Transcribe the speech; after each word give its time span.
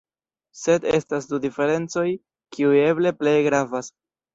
Sed 0.61 0.87
estas 0.93 1.29
du 1.33 1.39
diferencoj 1.45 2.07
kiuj 2.57 2.77
eble 2.91 3.17
plej 3.23 3.41
gravas. 3.53 3.97